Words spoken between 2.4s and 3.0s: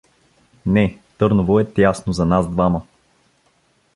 двама!